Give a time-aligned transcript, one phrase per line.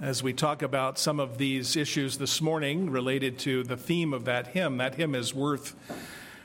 [0.00, 4.24] as we talk about some of these issues this morning related to the theme of
[4.24, 4.78] that hymn.
[4.78, 5.76] That hymn is worth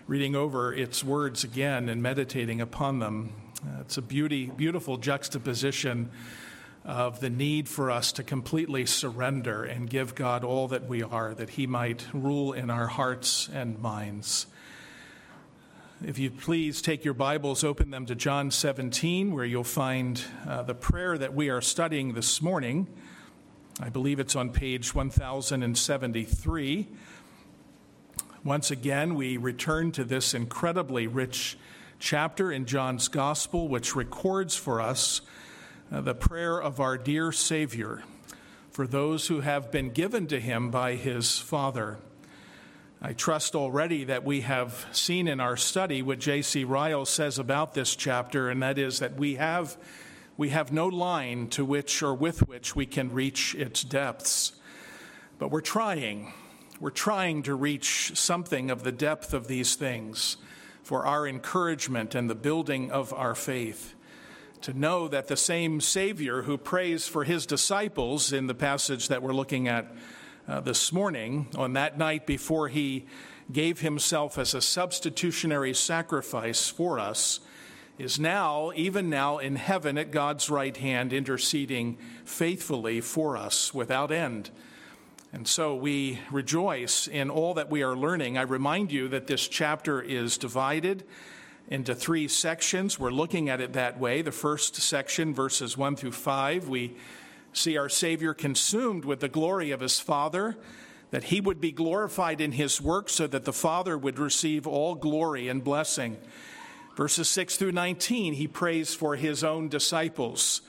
[0.08, 3.32] reading over its words again and meditating upon them.
[3.80, 6.12] It's a beauty, beautiful juxtaposition
[6.84, 11.34] of the need for us to completely surrender and give God all that we are,
[11.34, 14.48] that He might rule in our hearts and minds.
[16.06, 20.64] If you please take your Bibles, open them to John 17, where you'll find uh,
[20.64, 22.88] the prayer that we are studying this morning.
[23.82, 26.88] I believe it's on page 1073.
[28.46, 31.58] Once again, we return to this incredibly rich
[32.00, 35.20] chapter in John's Gospel, which records for us
[35.92, 38.02] uh, the prayer of our dear Savior
[38.72, 41.98] for those who have been given to him by his Father.
[43.02, 46.64] I trust already that we have seen in our study what J.C.
[46.64, 49.76] Ryle says about this chapter, and that is that we have
[50.38, 54.54] we have no line to which or with which we can reach its depths.
[55.40, 56.34] But we're trying.
[56.80, 60.38] We're trying to reach something of the depth of these things
[60.84, 63.96] for our encouragement and the building of our faith.
[64.62, 69.22] To know that the same Savior who prays for his disciples in the passage that
[69.22, 69.94] we're looking at
[70.48, 73.06] uh, this morning, on that night before he
[73.52, 77.40] gave himself as a substitutionary sacrifice for us,
[77.98, 84.12] is now, even now, in heaven at God's right hand, interceding faithfully for us without
[84.12, 84.50] end.
[85.32, 88.38] And so we rejoice in all that we are learning.
[88.38, 91.04] I remind you that this chapter is divided
[91.68, 93.00] into three sections.
[93.00, 94.22] We're looking at it that way.
[94.22, 96.96] The first section, verses 1 through 5, we
[97.54, 100.58] see our Savior consumed with the glory of his Father,
[101.12, 104.96] that he would be glorified in his work so that the Father would receive all
[104.96, 106.18] glory and blessing.
[106.96, 110.62] Verses 6 through 19, he prays for his own disciples.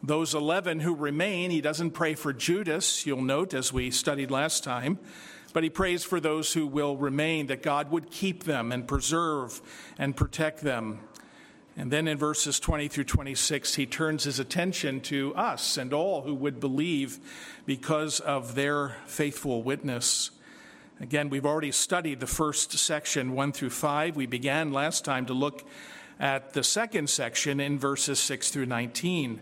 [0.00, 4.62] Those 11 who remain, he doesn't pray for Judas, you'll note as we studied last
[4.62, 4.98] time,
[5.52, 9.60] but he prays for those who will remain, that God would keep them and preserve
[9.98, 11.00] and protect them.
[11.76, 16.22] And then in verses 20 through 26, he turns his attention to us and all
[16.22, 17.18] who would believe
[17.66, 20.30] because of their faithful witness.
[21.02, 24.14] Again, we've already studied the first section, 1 through 5.
[24.14, 25.64] We began last time to look
[26.20, 29.40] at the second section in verses 6 through 19.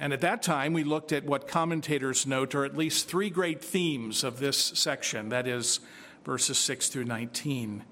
[0.00, 3.62] And at that time, we looked at what commentators note are at least three great
[3.62, 5.78] themes of this section that is,
[6.24, 7.84] verses 6 through 19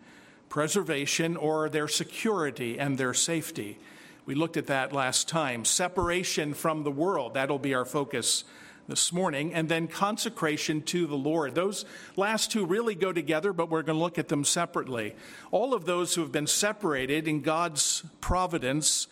[0.49, 3.79] preservation or their security and their safety.
[4.27, 5.65] We looked at that last time.
[5.65, 8.43] Separation from the world, that'll be our focus
[8.93, 11.55] this morning, and then consecration to the Lord.
[11.55, 15.17] Those last two really go together, but we're going to look at them separately.
[15.51, 19.07] All of those who have been separated in God's providence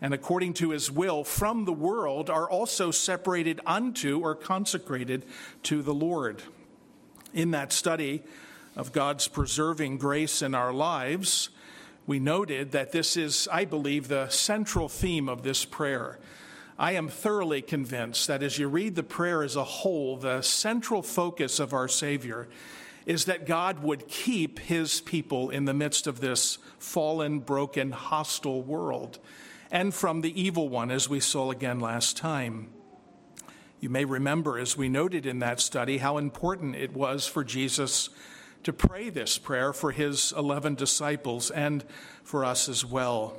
[0.00, 5.24] and according to his will from the world are also separated unto or consecrated
[5.62, 6.42] to the Lord.
[7.32, 8.24] In that study
[8.74, 11.50] of God's preserving grace in our lives,
[12.04, 16.18] we noted that this is, I believe, the central theme of this prayer.
[16.80, 21.02] I am thoroughly convinced that as you read the prayer as a whole, the central
[21.02, 22.48] focus of our Savior
[23.04, 28.62] is that God would keep his people in the midst of this fallen, broken, hostile
[28.62, 29.18] world
[29.70, 32.70] and from the evil one, as we saw again last time.
[33.78, 38.08] You may remember, as we noted in that study, how important it was for Jesus
[38.62, 41.84] to pray this prayer for his 11 disciples and
[42.24, 43.36] for us as well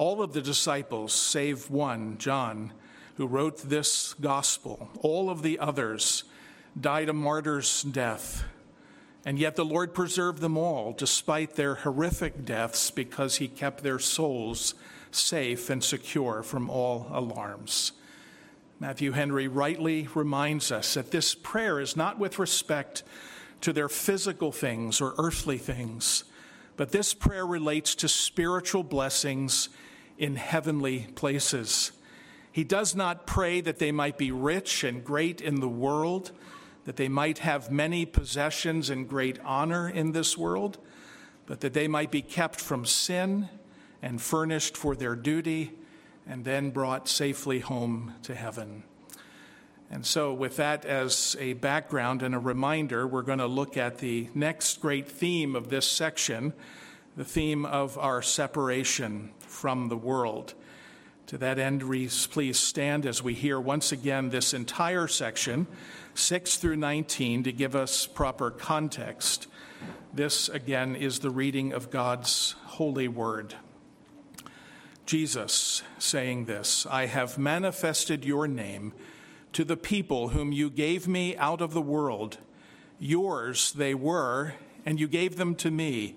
[0.00, 2.72] all of the disciples, save one, John,
[3.16, 6.24] who wrote this gospel, all of the others
[6.80, 8.44] died a martyr's death.
[9.26, 13.98] And yet the Lord preserved them all despite their horrific deaths because he kept their
[13.98, 14.72] souls
[15.10, 17.92] safe and secure from all alarms.
[18.78, 23.02] Matthew Henry rightly reminds us that this prayer is not with respect
[23.60, 26.24] to their physical things or earthly things,
[26.78, 29.68] but this prayer relates to spiritual blessings
[30.20, 31.92] in heavenly places.
[32.52, 36.30] He does not pray that they might be rich and great in the world,
[36.84, 40.76] that they might have many possessions and great honor in this world,
[41.46, 43.48] but that they might be kept from sin
[44.02, 45.72] and furnished for their duty
[46.26, 48.82] and then brought safely home to heaven.
[49.90, 53.98] And so, with that as a background and a reminder, we're going to look at
[53.98, 56.52] the next great theme of this section
[57.20, 60.54] the theme of our separation from the world.
[61.26, 65.66] To that end, please stand as we hear once again this entire section,
[66.14, 69.48] 6 through 19, to give us proper context.
[70.14, 73.54] This, again, is the reading of God's holy word.
[75.04, 78.94] Jesus saying this I have manifested your name
[79.52, 82.38] to the people whom you gave me out of the world.
[82.98, 84.54] Yours they were,
[84.86, 86.16] and you gave them to me,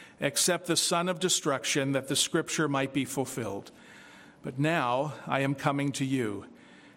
[0.21, 3.71] except the son of destruction, that the scripture might be fulfilled.
[4.43, 6.45] But now I am coming to you,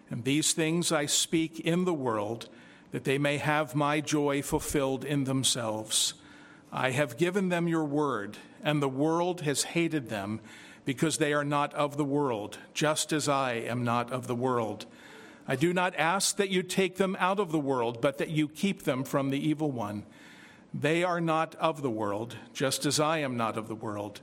[0.09, 2.47] and these things I speak in the world,
[2.91, 6.13] that they may have my joy fulfilled in themselves.
[6.71, 10.39] I have given them your word, and the world has hated them
[10.85, 14.85] because they are not of the world, just as I am not of the world.
[15.47, 18.47] I do not ask that you take them out of the world, but that you
[18.47, 20.03] keep them from the evil one.
[20.77, 24.19] They are not of the world, just as I am not of the world.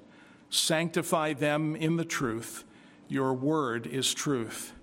[0.51, 2.65] Sanctify them in the truth.
[3.09, 4.75] Your word is truth.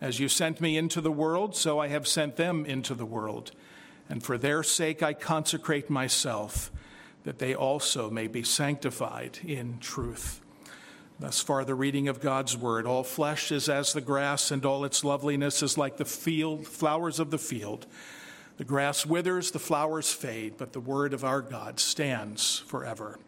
[0.00, 3.50] As you sent me into the world, so I have sent them into the world.
[4.08, 6.72] And for their sake I consecrate myself,
[7.24, 10.40] that they also may be sanctified in truth.
[11.18, 12.86] Thus far, the reading of God's word.
[12.86, 17.20] All flesh is as the grass, and all its loveliness is like the field, flowers
[17.20, 17.86] of the field.
[18.60, 23.18] The grass withers, the flowers fade, but the word of our God stands forever.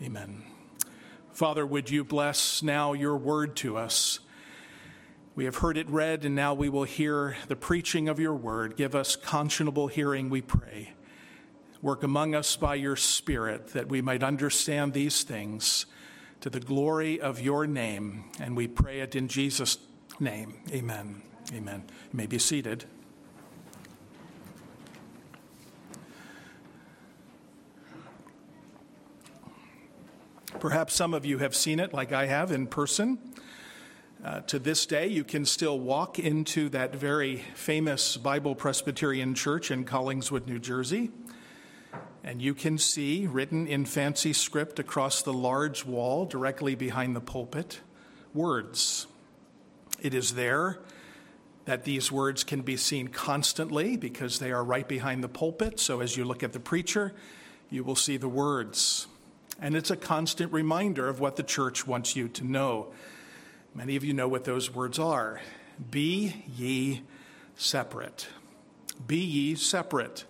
[0.00, 0.44] Amen.
[1.32, 4.20] Father, would you bless now your word to us?
[5.34, 8.76] We have heard it read, and now we will hear the preaching of your word.
[8.76, 10.92] Give us conscionable hearing, we pray.
[11.80, 15.86] Work among us by your Spirit that we might understand these things
[16.40, 18.26] to the glory of your name.
[18.38, 19.78] And we pray it in Jesus'
[20.20, 20.60] name.
[20.70, 21.22] Amen.
[21.52, 21.82] Amen.
[22.12, 22.84] You may be seated.
[30.62, 33.18] Perhaps some of you have seen it like I have in person.
[34.24, 39.72] Uh, to this day, you can still walk into that very famous Bible Presbyterian church
[39.72, 41.10] in Collingswood, New Jersey.
[42.22, 47.20] And you can see written in fancy script across the large wall directly behind the
[47.20, 47.80] pulpit
[48.32, 49.08] words.
[50.00, 50.78] It is there
[51.64, 55.80] that these words can be seen constantly because they are right behind the pulpit.
[55.80, 57.14] So as you look at the preacher,
[57.68, 59.08] you will see the words.
[59.62, 62.92] And it's a constant reminder of what the church wants you to know.
[63.76, 65.40] Many of you know what those words are
[65.88, 67.02] Be ye
[67.54, 68.26] separate.
[69.06, 70.24] Be ye separate.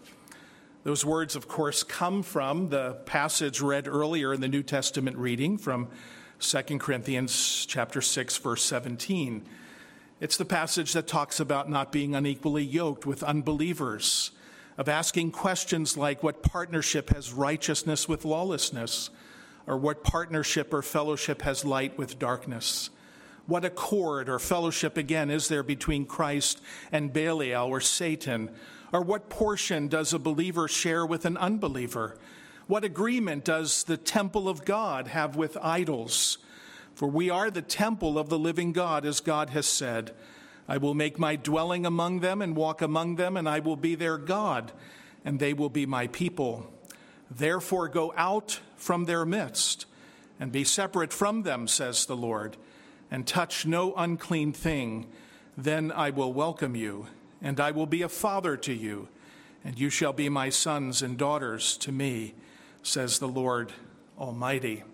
[0.84, 5.56] Those words, of course, come from the passage read earlier in the New Testament reading
[5.56, 5.88] from
[6.40, 9.46] 2 Corinthians chapter 6 verse 17.
[10.20, 14.32] It's the passage that talks about not being unequally yoked with unbelievers,
[14.78, 19.10] of asking questions like what partnership has righteousness with lawlessness,
[19.66, 22.90] or what partnership or fellowship has light with darkness.
[23.46, 26.60] What accord or fellowship again is there between Christ
[26.90, 28.50] and Belial or Satan?
[28.92, 32.16] Or what portion does a believer share with an unbeliever?
[32.66, 36.38] What agreement does the temple of God have with idols?
[36.94, 40.12] For we are the temple of the living God, as God has said.
[40.68, 43.94] I will make my dwelling among them and walk among them, and I will be
[43.94, 44.72] their God,
[45.24, 46.72] and they will be my people.
[47.30, 49.86] Therefore, go out from their midst
[50.38, 52.56] and be separate from them, says the Lord,
[53.10, 55.06] and touch no unclean thing.
[55.56, 57.06] Then I will welcome you
[57.42, 59.08] and I will be a father to you,
[59.64, 62.34] and you shall be my sons and daughters to me,
[62.82, 63.72] says the Lord
[64.18, 64.84] Almighty.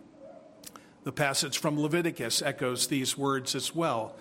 [1.04, 4.16] The passage from Leviticus echoes these words as well.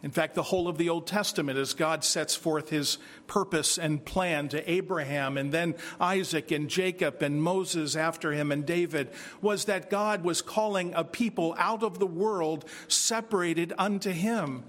[0.00, 4.04] In fact, the whole of the Old Testament, as God sets forth his purpose and
[4.04, 9.64] plan to Abraham and then Isaac and Jacob and Moses after him and David, was
[9.64, 14.62] that God was calling a people out of the world separated unto him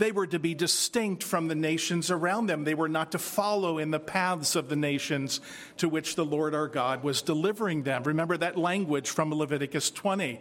[0.00, 2.64] They were to be distinct from the nations around them.
[2.64, 5.42] They were not to follow in the paths of the nations
[5.76, 8.04] to which the Lord our God was delivering them.
[8.04, 10.40] Remember that language from Leviticus 20.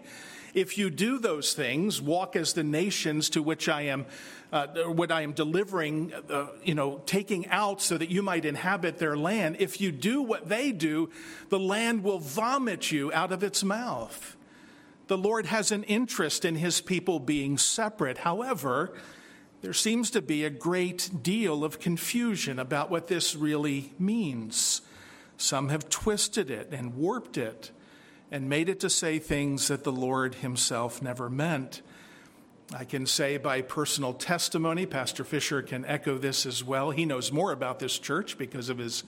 [0.54, 4.06] If you do those things, walk as the nations to which I am,
[4.52, 8.98] uh, what I am delivering, uh, you know, taking out so that you might inhabit
[8.98, 9.58] their land.
[9.60, 11.10] If you do what they do,
[11.50, 14.36] the land will vomit you out of its mouth.
[15.08, 18.20] The Lord has an interest in his people being separate.
[18.20, 18.94] However,
[19.62, 24.82] there seems to be a great deal of confusion about what this really means.
[25.38, 27.72] Some have twisted it and warped it
[28.32, 31.82] and made it to say things that the Lord himself never meant.
[32.72, 36.92] I can say by personal testimony, Pastor Fisher can echo this as well.
[36.92, 39.04] He knows more about this church because of his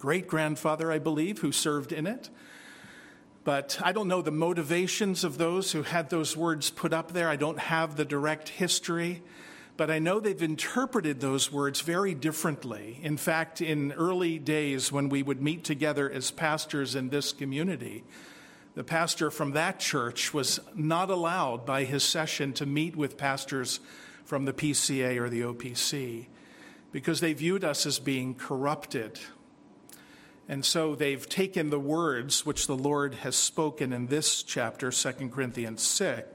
[0.00, 2.30] great grandfather, I believe, who served in it.
[3.44, 7.28] But I don't know the motivations of those who had those words put up there.
[7.28, 9.22] I don't have the direct history,
[9.76, 12.98] but I know they've interpreted those words very differently.
[13.02, 18.04] In fact, in early days when we would meet together as pastors in this community,
[18.74, 23.80] the pastor from that church was not allowed by his session to meet with pastors
[24.24, 26.26] from the PCA or the OPC
[26.92, 29.18] because they viewed us as being corrupted.
[30.48, 35.12] And so they've taken the words which the Lord has spoken in this chapter, 2
[35.28, 36.28] Corinthians 6,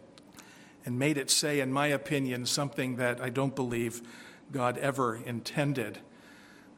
[0.85, 4.01] and made it say, in my opinion, something that I don't believe
[4.51, 5.99] God ever intended.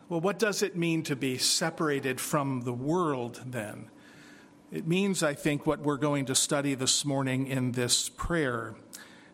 [0.09, 3.89] Well, what does it mean to be separated from the world then?
[4.69, 8.75] It means, I think, what we're going to study this morning in this prayer,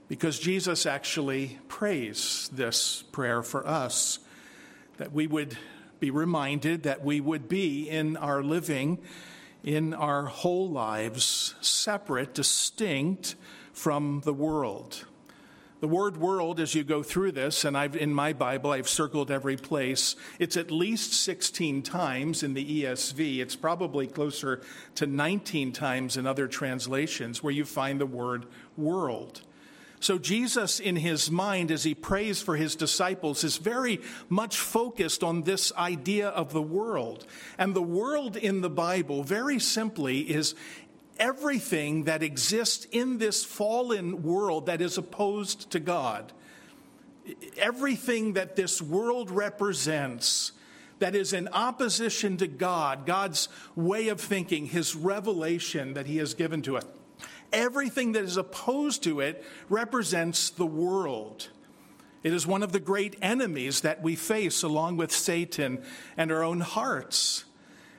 [0.08, 4.20] because Jesus actually prays this prayer for us,
[4.98, 5.58] that we would
[6.00, 9.00] be reminded that we would be in our living,
[9.63, 13.34] in our whole lives, separate, distinct
[13.74, 15.06] from the world.
[15.84, 19.30] The word world, as you go through this, and I've, in my Bible, I've circled
[19.30, 23.40] every place, it's at least 16 times in the ESV.
[23.40, 24.62] It's probably closer
[24.96, 28.46] to 19 times in other translations where you find the word
[28.78, 29.42] world.
[30.00, 34.00] So, Jesus, in his mind, as he prays for his disciples, is very
[34.30, 37.25] much focused on this idea of the world.
[37.58, 40.56] And the world in the Bible, very simply, is
[41.20, 46.32] everything that exists in this fallen world that is opposed to God.
[47.58, 50.51] Everything that this world represents
[51.00, 56.34] that is in opposition to God, God's way of thinking, His revelation that He has
[56.34, 56.86] given to us.
[57.51, 61.50] Everything that is opposed to it represents the world.
[62.24, 65.84] It is one of the great enemies that we face along with Satan
[66.15, 67.43] and our own hearts.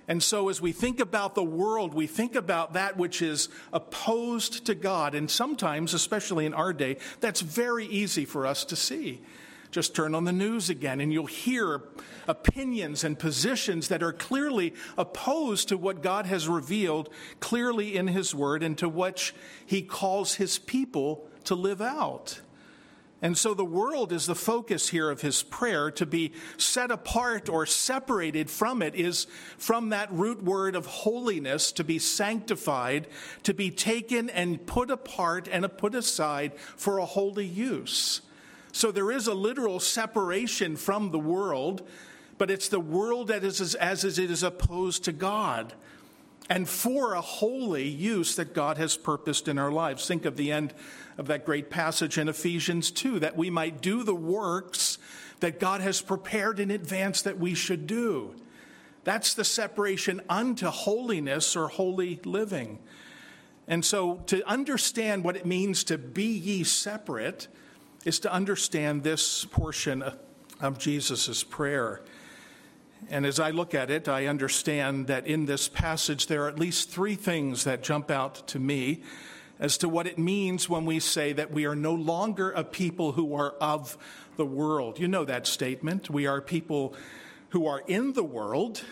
[0.06, 4.66] And so, as we think about the world, we think about that which is opposed
[4.66, 5.14] to God.
[5.14, 9.22] And sometimes, especially in our day, that's very easy for us to see.
[9.70, 11.82] Just turn on the news again, and you'll hear
[12.28, 17.08] opinions and positions that are clearly opposed to what God has revealed
[17.40, 19.34] clearly in His Word and to which
[19.66, 22.40] He calls His people to live out.
[23.24, 25.90] And so the world is the focus here of his prayer.
[25.92, 29.26] To be set apart or separated from it is
[29.56, 33.06] from that root word of holiness, to be sanctified,
[33.44, 38.20] to be taken and put apart and put aside for a holy use.
[38.72, 41.80] So there is a literal separation from the world,
[42.36, 45.72] but it's the world that is as it is opposed to God
[46.50, 50.06] and for a holy use that God has purposed in our lives.
[50.06, 50.74] Think of the end
[51.16, 54.98] of that great passage in Ephesians 2 that we might do the works
[55.40, 58.34] that God has prepared in advance that we should do.
[59.04, 62.78] That's the separation unto holiness or holy living.
[63.66, 67.48] And so to understand what it means to be ye separate
[68.04, 70.04] is to understand this portion
[70.60, 72.02] of Jesus' prayer.
[73.10, 76.58] And as I look at it, I understand that in this passage there are at
[76.58, 79.02] least three things that jump out to me
[79.58, 83.12] as to what it means when we say that we are no longer a people
[83.12, 83.96] who are of
[84.36, 84.98] the world.
[84.98, 86.10] You know that statement.
[86.10, 86.94] We are people
[87.50, 88.82] who are in the world.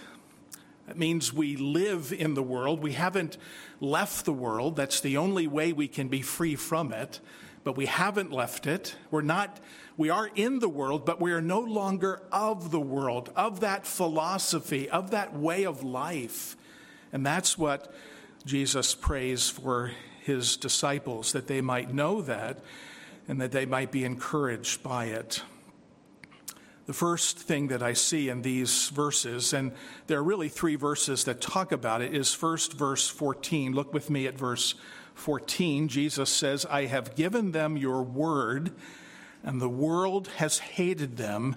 [0.87, 2.81] That means we live in the world.
[2.81, 3.39] We haven't
[3.81, 4.77] left the world.
[4.77, 7.21] That's the only way we can be free from it.
[7.65, 8.97] But we haven't left it.
[9.11, 9.61] We're not,
[9.97, 13.87] we are in the world, but we are no longer of the world, of that
[13.87, 16.57] philosophy, of that way of life.
[17.13, 17.95] And that's what
[18.45, 19.93] Jesus prays for
[20.23, 22.61] his disciples, that they might know that
[23.29, 25.43] and that they might be encouraged by it.
[26.87, 29.73] The first thing that I see in these verses, and
[30.09, 33.73] there are really three verses that talk about it, is first verse 14.
[33.73, 34.75] Look with me at verse
[35.23, 35.87] 14.
[35.87, 38.73] Jesus says, I have given them your word,
[39.45, 41.55] and the world has hated them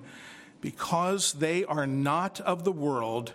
[0.61, 3.33] because they are not of the world,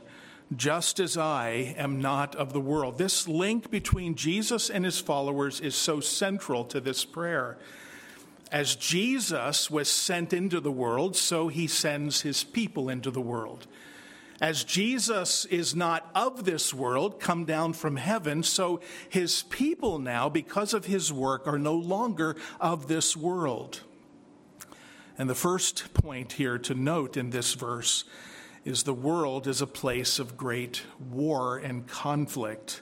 [0.57, 2.97] just as I am not of the world.
[2.97, 7.59] This link between Jesus and his followers is so central to this prayer.
[8.53, 13.67] As Jesus was sent into the world, so he sends his people into the world.
[14.41, 18.81] As Jesus is not of this world, come down from heaven, so
[19.11, 23.81] his people now, because of his work, are no longer of this world.
[25.19, 28.05] And the first point here to note in this verse
[28.65, 32.81] is the world is a place of great war and conflict.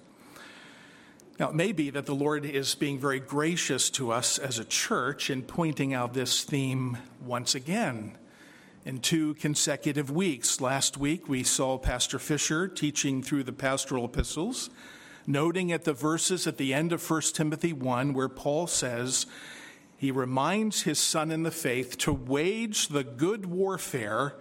[1.41, 4.65] Now, it may be that the Lord is being very gracious to us as a
[4.65, 8.17] church in pointing out this theme once again
[8.85, 10.61] in two consecutive weeks.
[10.61, 14.71] Last week, we saw Pastor Fisher teaching through the pastoral epistles,
[15.27, 19.27] noting at the verses at the end of 1 Timothy 1 where Paul says,
[19.99, 24.37] he reminds his son in the faith to wage the good warfare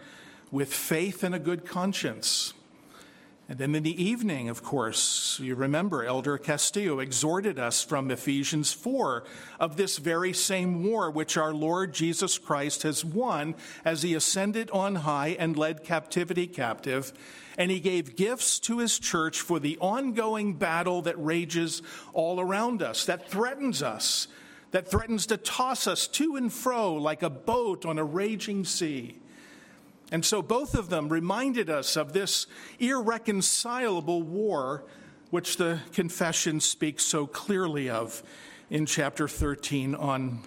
[0.52, 2.54] with faith and a good conscience.
[3.50, 8.74] And then in the evening, of course, you remember Elder Castillo exhorted us from Ephesians
[8.74, 9.24] 4
[9.58, 14.70] of this very same war which our Lord Jesus Christ has won as he ascended
[14.72, 17.14] on high and led captivity captive.
[17.58, 22.82] And he gave gifts to his church for the ongoing battle that rages all around
[22.82, 24.28] us, that threatens us,
[24.72, 29.20] that threatens to toss us to and fro like a boat on a raging sea.
[30.12, 32.48] And so both of them reminded us of this
[32.80, 34.86] irreconcilable war
[35.30, 38.24] which the confession speaks so clearly of
[38.70, 40.40] in chapter 13 on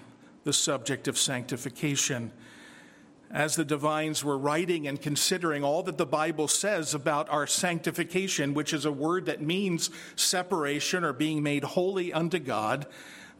[0.44, 2.32] the subject of sanctification.
[3.30, 8.54] As the divines were writing and considering all that the Bible says about our sanctification,
[8.54, 12.86] which is a word that means separation or being made holy unto God,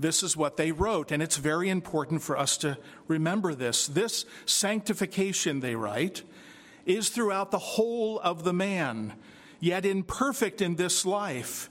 [0.00, 3.87] this is what they wrote, and it's very important for us to remember this.
[3.87, 6.23] This sanctification, they write,
[6.87, 9.12] is throughout the whole of the man,
[9.61, 11.69] yet imperfect in this life.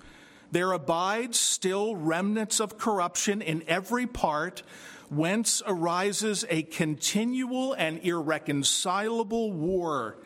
[0.51, 4.61] There abides still remnants of corruption in every part,
[5.09, 10.17] whence arises a continual and irreconcilable war.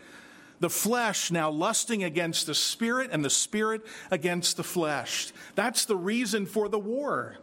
[0.59, 5.31] The flesh now lusting against the spirit, and the spirit against the flesh.
[5.55, 7.37] That's the reason for the war.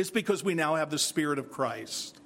[0.00, 2.18] It's because we now have the Spirit of Christ.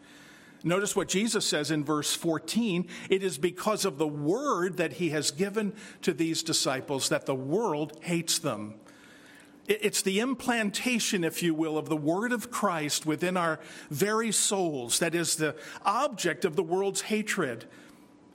[0.62, 2.88] Notice what Jesus says in verse 14.
[3.10, 7.34] It is because of the word that he has given to these disciples that the
[7.34, 8.76] world hates them.
[9.66, 13.60] It's the implantation, if you will, of the word of Christ within our
[13.90, 17.64] very souls that is the object of the world's hatred.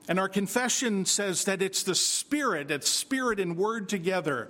[0.07, 4.49] And our confession says that it's the Spirit, it's Spirit and Word together,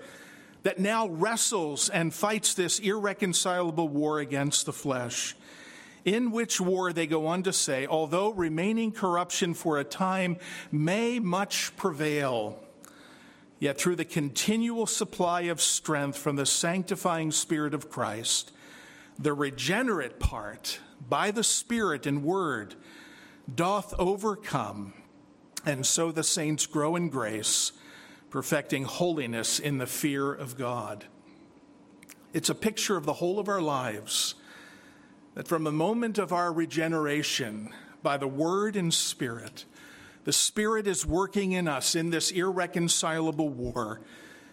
[0.63, 5.35] that now wrestles and fights this irreconcilable war against the flesh.
[6.05, 10.37] In which war, they go on to say, although remaining corruption for a time
[10.71, 12.59] may much prevail,
[13.59, 18.51] yet through the continual supply of strength from the sanctifying Spirit of Christ,
[19.17, 22.75] the regenerate part, by the Spirit and Word,
[23.53, 24.93] doth overcome,
[25.65, 27.73] and so the saints grow in grace
[28.29, 31.05] perfecting holiness in the fear of God.
[32.33, 34.35] It's a picture of the whole of our lives
[35.35, 37.69] that from the moment of our regeneration,
[38.03, 39.65] by the Word and Spirit,
[40.25, 44.01] the Spirit is working in us in this irreconcilable war.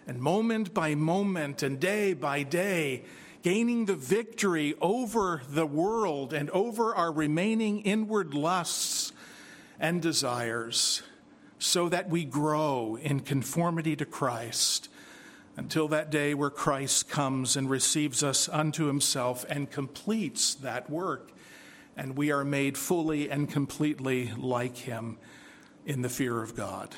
[0.06, 3.04] And moment by moment and day by day,
[3.42, 9.12] gaining the victory over the world and over our remaining inward lusts
[9.78, 11.02] and desires
[11.59, 14.88] so that we grow in conformity to Christ
[15.57, 21.33] until that day where Christ comes and receives us unto himself and completes that work,
[21.97, 25.16] and we are made fully and completely like him
[25.87, 26.95] in the fear of God.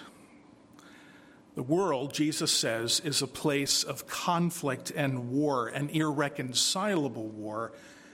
[1.55, 7.73] The world, Jesus says, is a place of conflict and war, an irreconcilable war,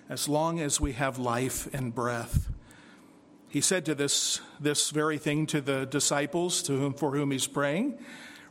[0.09, 2.49] as long as we have life and breath.
[3.55, 7.47] He said to this, this very thing to the disciples to whom, for whom he's
[7.47, 7.97] praying.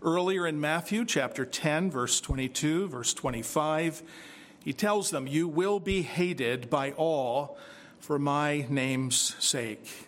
[0.01, 4.01] Earlier in Matthew chapter 10, verse 22, verse 25,
[4.63, 7.57] he tells them, You will be hated by all
[7.99, 10.07] for my name's sake.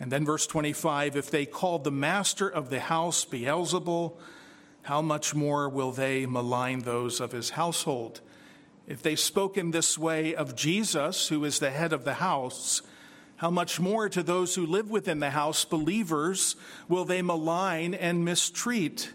[0.00, 4.14] And then verse 25, if they called the master of the house Beelzebul,
[4.84, 8.22] how much more will they malign those of his household?
[8.88, 12.80] If they spoke in this way of Jesus, who is the head of the house,
[13.40, 16.56] how much more to those who live within the house, believers,
[16.90, 19.14] will they malign and mistreat?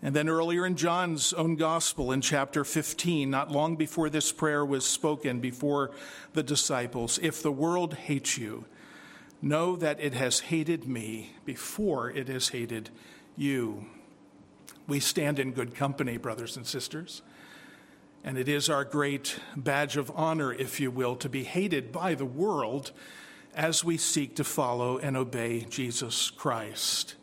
[0.00, 4.64] And then earlier in John's own gospel, in chapter 15, not long before this prayer
[4.64, 5.90] was spoken before
[6.32, 8.66] the disciples, if the world hates you,
[9.42, 12.90] know that it has hated me before it has hated
[13.36, 13.84] you.
[14.86, 17.20] We stand in good company, brothers and sisters.
[18.22, 22.14] And it is our great badge of honor, if you will, to be hated by
[22.14, 22.92] the world
[23.54, 27.14] as we seek to follow and obey Jesus Christ.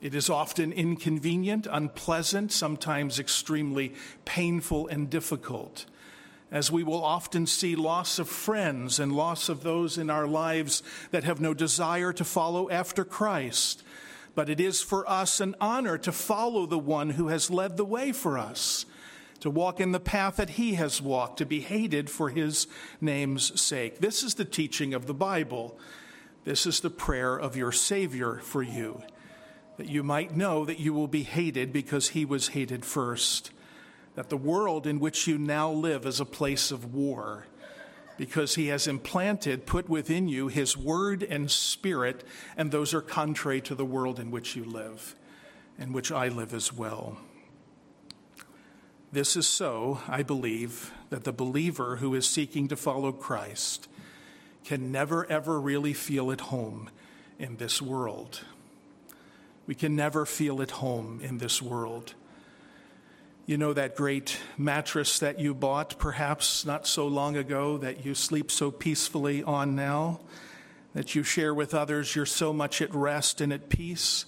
[0.00, 5.86] It is often inconvenient, unpleasant, sometimes extremely painful and difficult,
[6.50, 10.82] as we will often see loss of friends and loss of those in our lives
[11.10, 13.82] that have no desire to follow after Christ.
[14.34, 17.84] But it is for us an honor to follow the one who has led the
[17.84, 18.84] way for us
[19.44, 22.66] to walk in the path that he has walked, to be hated for his
[22.98, 23.98] name's sake.
[23.98, 25.78] This is the teaching of the Bible.
[26.44, 29.02] This is the prayer of your Savior for you,
[29.76, 33.50] that you might know that you will be hated because he was hated first,
[34.14, 37.46] that the world in which you now live is a place of war.
[38.16, 42.24] Because he has implanted, put within you his word and spirit,
[42.56, 45.14] and those are contrary to the world in which you live,
[45.78, 47.18] in which I live as well.
[49.14, 53.86] This is so, I believe, that the believer who is seeking to follow Christ
[54.64, 56.90] can never, ever really feel at home
[57.38, 58.40] in this world.
[59.68, 62.14] We can never feel at home in this world.
[63.46, 68.16] You know that great mattress that you bought perhaps not so long ago that you
[68.16, 70.18] sleep so peacefully on now,
[70.92, 74.24] that you share with others, you're so much at rest and at peace.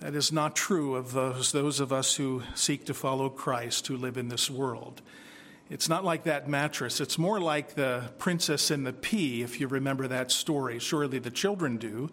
[0.00, 3.96] That is not true of those, those of us who seek to follow Christ, who
[3.96, 5.00] live in this world.
[5.70, 7.00] It's not like that mattress.
[7.00, 10.78] It's more like the princess and the pea, if you remember that story.
[10.78, 12.10] Surely the children do.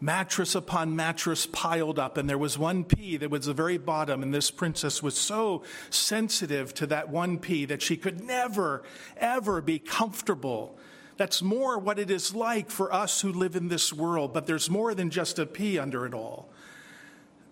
[0.00, 4.22] Mattress upon mattress piled up, and there was one pea that was the very bottom,
[4.22, 8.82] and this princess was so sensitive to that one pea that she could never,
[9.18, 10.76] ever be comfortable.
[11.16, 14.68] That's more what it is like for us who live in this world, but there's
[14.68, 16.48] more than just a pea under it all.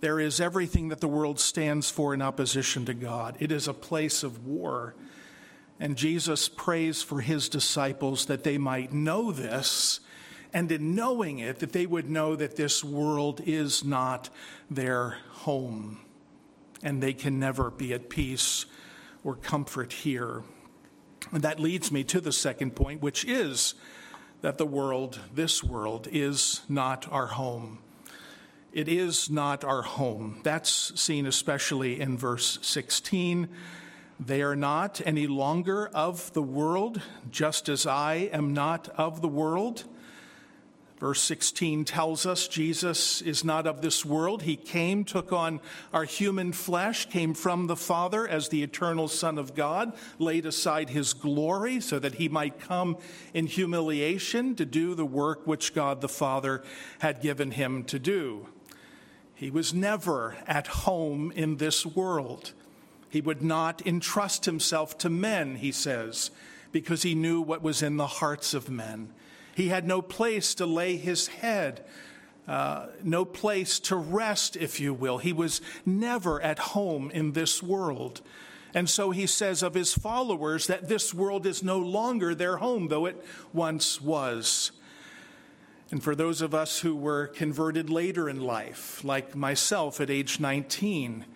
[0.02, 3.36] There is everything that the world stands for in opposition to God.
[3.38, 4.96] It is a place of war.
[5.78, 10.00] And Jesus prays for his disciples that they might know this,
[10.52, 14.28] and in knowing it, that they would know that this world is not
[14.68, 16.00] their home,
[16.82, 18.66] and they can never be at peace
[19.22, 20.42] or comfort here.
[21.30, 23.74] And that leads me to the second point, which is
[24.40, 27.78] that the world, this world, is not our home.
[28.72, 30.40] It is not our home.
[30.44, 33.48] That's seen especially in verse 16.
[34.18, 39.28] They are not any longer of the world, just as I am not of the
[39.28, 39.84] world.
[40.98, 44.44] Verse 16 tells us Jesus is not of this world.
[44.44, 45.60] He came, took on
[45.92, 50.90] our human flesh, came from the Father as the eternal Son of God, laid aside
[50.90, 52.96] his glory so that he might come
[53.34, 56.62] in humiliation to do the work which God the Father
[57.00, 58.46] had given him to do.
[59.42, 62.52] He was never at home in this world.
[63.10, 66.30] He would not entrust himself to men, he says,
[66.70, 69.12] because he knew what was in the hearts of men.
[69.56, 71.84] He had no place to lay his head,
[72.46, 75.18] uh, no place to rest, if you will.
[75.18, 78.20] He was never at home in this world.
[78.74, 82.86] And so he says of his followers that this world is no longer their home,
[82.86, 83.20] though it
[83.52, 84.70] once was.
[85.92, 90.40] And for those of us who were converted later in life, like myself at age
[90.40, 91.26] 19,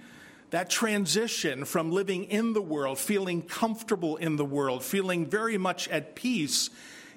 [0.48, 5.88] that transition from living in the world, feeling comfortable in the world, feeling very much
[5.88, 6.70] at peace,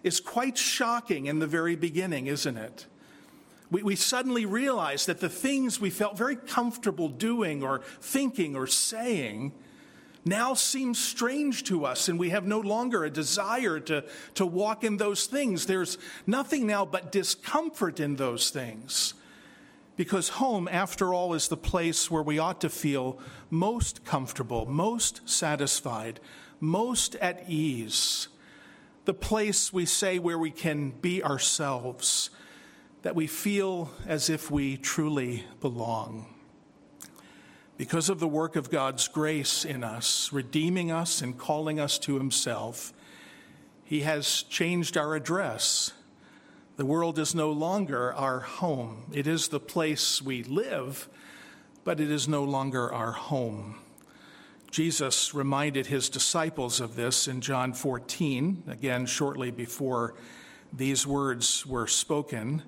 [0.04, 2.88] is quite shocking in the very beginning, isn't it?
[3.71, 8.67] We, we suddenly realize that the things we felt very comfortable doing or thinking or
[8.67, 9.54] saying
[10.30, 14.04] now seems strange to us, and we have no longer a desire to,
[14.36, 15.65] to walk in those things.
[15.65, 19.15] There's nothing now but discomfort in those things.
[19.98, 25.28] Because home, after all, is the place where we ought to feel most comfortable, most
[25.28, 26.22] satisfied,
[26.62, 28.30] most at ease.
[29.04, 32.30] The place we say where we can be ourselves,
[33.02, 36.38] that we feel as if we truly belong
[37.80, 42.18] because of the work of God's grace in us, redeeming us and calling us to
[42.18, 42.92] Himself,
[43.86, 45.94] He has changed our address.
[46.76, 49.06] The world is no longer our home.
[49.13, 51.08] It is the place we live,
[51.86, 53.76] but it is no longer our home.
[54.70, 60.15] Jesus reminded his disciples of this in John 14, again, shortly before
[60.74, 62.62] these words were spoken.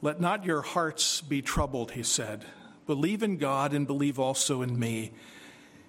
[0.00, 2.44] Let not your hearts be troubled, he said.
[2.86, 5.12] Believe in God and believe also in me.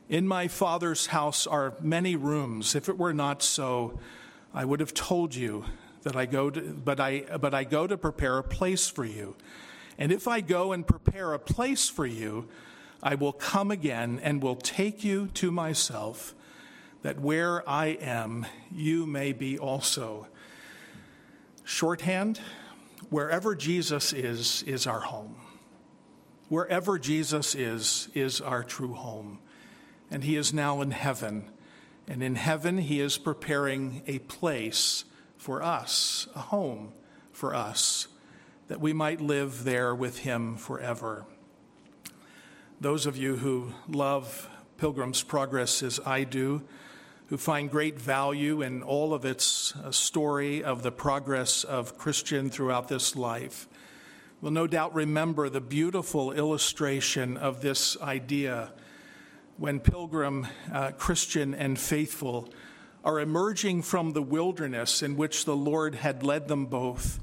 [0.10, 2.75] In my Father's house are many rooms.
[2.75, 3.99] If it were not so,
[4.53, 5.65] I would have told you
[6.03, 9.36] that I go to, but I, but I go to prepare a place for you.
[9.97, 12.47] And if I go and prepare a place for you,
[13.01, 16.36] I will come again and will take you to myself,
[17.01, 20.27] that where I am, you may be also.
[21.63, 22.39] Shorthand,
[23.10, 25.36] wherever Jesus is, is our home.
[26.54, 29.39] Wherever Jesus is, is our true home.
[30.12, 31.50] And he is now in heaven.
[32.08, 35.04] And in heaven, he is preparing a place
[35.36, 36.94] for us, a home
[37.32, 38.08] for us,
[38.68, 41.26] that we might live there with him forever.
[42.80, 46.62] Those of you who love Pilgrim's Progress as I do,
[47.30, 52.52] who find great value in all of its uh, story of the progress of Christian
[52.52, 53.68] throughout this life,
[54.43, 58.73] will no doubt remember the beautiful illustration of this idea
[59.56, 62.49] when pilgrim, uh, Christian, and faithful
[63.06, 67.21] are emerging from the wilderness in which the Lord had led them both.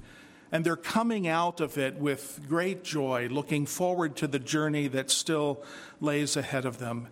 [0.51, 5.11] And they're coming out of it with great joy, looking forward to the journey that
[5.11, 5.63] still
[6.01, 7.09] lays ahead of them.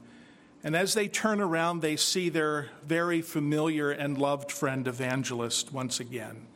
[0.64, 6.00] And as they turn around, they see their very familiar and loved friend, Evangelist, once
[6.00, 6.46] again.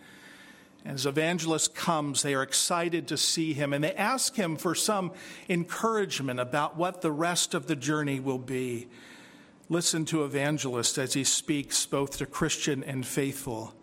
[0.84, 5.12] As Evangelist comes, they are excited to see him and they ask him for some
[5.48, 8.88] encouragement about what the rest of the journey will be.
[9.68, 13.74] Listen to Evangelist as he speaks both to Christian and faithful.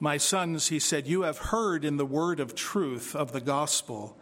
[0.00, 4.18] My sons, he said, you have heard in the word of truth of the gospel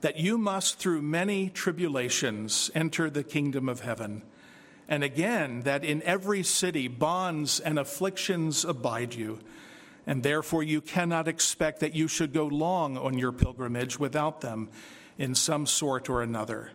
[0.00, 4.22] that you must, through many tribulations, enter the kingdom of heaven.
[4.88, 9.40] And again, that in every city bonds and afflictions abide you
[10.08, 14.70] and therefore you cannot expect that you should go long on your pilgrimage without them
[15.18, 16.70] in some sort or another.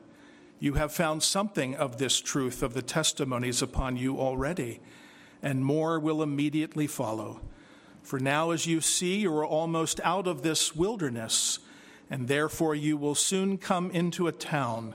[0.59, 4.81] You have found something of this truth of the testimonies upon you already,
[5.41, 7.41] and more will immediately follow.
[8.03, 11.57] For now, as you see, you are almost out of this wilderness,
[12.11, 14.93] and therefore you will soon come into a town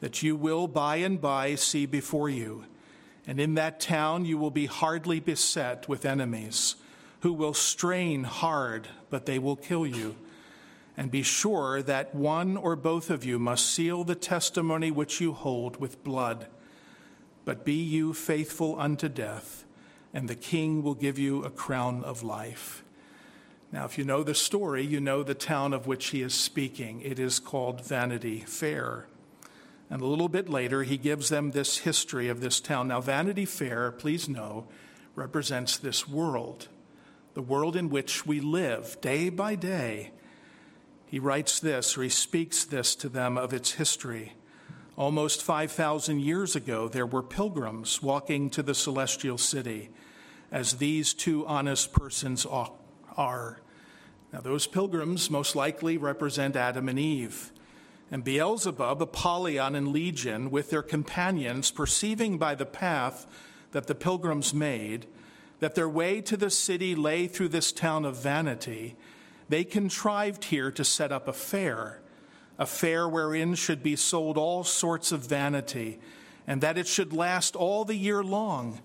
[0.00, 2.66] that you will by and by see before you.
[3.26, 6.76] And in that town you will be hardly beset with enemies
[7.20, 10.16] who will strain hard, but they will kill you.
[10.96, 15.32] And be sure that one or both of you must seal the testimony which you
[15.32, 16.46] hold with blood.
[17.44, 19.64] But be you faithful unto death,
[20.12, 22.84] and the king will give you a crown of life.
[23.72, 27.00] Now, if you know the story, you know the town of which he is speaking.
[27.02, 29.06] It is called Vanity Fair.
[29.88, 32.88] And a little bit later, he gives them this history of this town.
[32.88, 34.66] Now, Vanity Fair, please know,
[35.14, 36.68] represents this world
[37.34, 40.10] the world in which we live day by day.
[41.06, 44.34] He writes this, or he speaks this to them of its history.
[44.96, 49.90] Almost 5,000 years ago, there were pilgrims walking to the celestial city,
[50.52, 53.60] as these two honest persons are.
[54.32, 57.52] Now, those pilgrims most likely represent Adam and Eve.
[58.12, 63.26] And Beelzebub, Apollyon, and Legion, with their companions, perceiving by the path
[63.72, 65.06] that the pilgrims made,
[65.60, 68.96] that their way to the city lay through this town of vanity,
[69.48, 72.00] they contrived here to set up a fair,
[72.58, 76.00] a fair wherein should be sold all sorts of vanity,
[76.46, 78.80] and that it should last all the year long.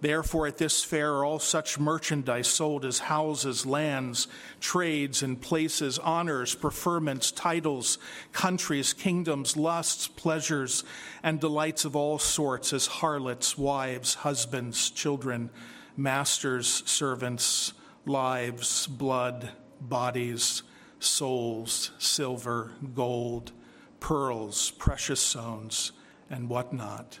[0.00, 4.28] Therefore, at this fair are all such merchandise sold as houses, lands,
[4.60, 7.98] trades, and places, honors, preferments, titles,
[8.32, 10.84] countries, kingdoms, lusts, pleasures,
[11.22, 15.50] and delights of all sorts, as harlots, wives, husbands, children
[15.96, 17.72] masters, servants,
[18.06, 20.62] lives, blood, bodies,
[20.98, 23.52] souls, silver, gold,
[24.00, 25.92] pearls, precious stones,
[26.30, 27.20] and whatnot.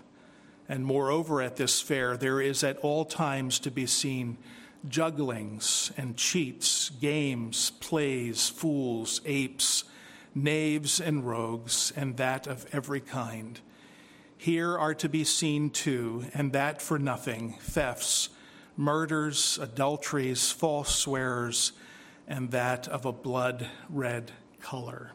[0.68, 4.38] And moreover, at this fair, there is at all times to be seen
[4.88, 9.84] jugglings and cheats, games, plays, fools, apes,
[10.34, 13.60] knaves and rogues, and that of every kind.
[14.36, 18.28] Here are to be seen too, and that for nothing, thefts
[18.76, 21.72] murders, adulteries, false swears,
[22.26, 25.12] and that of a blood red color.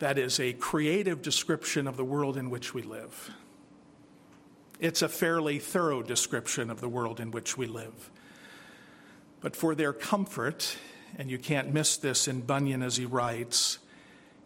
[0.00, 3.30] That is a creative description of the world in which we live.
[4.78, 8.10] It's a fairly thorough description of the world in which we live.
[9.40, 10.76] But for their comfort,
[11.18, 13.78] and you can't miss this in Bunyan as he writes,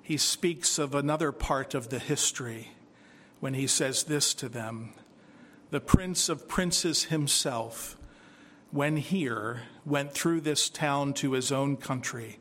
[0.02, 2.72] he speaks of another part of the history
[3.40, 4.92] when he says this to them
[5.74, 7.96] the Prince of Princes himself,
[8.70, 12.38] when here, went through this town to his own country,